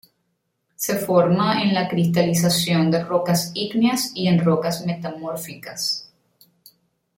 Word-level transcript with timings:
Se 0.75 0.95
forma 0.95 1.61
en 1.61 1.75
la 1.75 1.87
cristalización 1.87 2.89
de 2.89 3.03
rocas 3.03 3.51
ígneas 3.53 4.09
y 4.15 4.29
en 4.29 4.43
rocas 4.43 4.83
metamórficas. 4.83 6.11